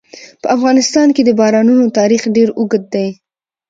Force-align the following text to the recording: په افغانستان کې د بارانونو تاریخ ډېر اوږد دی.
په 0.41 0.47
افغانستان 0.55 1.07
کې 1.15 1.21
د 1.25 1.29
بارانونو 1.39 1.93
تاریخ 1.99 2.21
ډېر 2.35 2.49
اوږد 2.59 2.83
دی. 2.93 3.07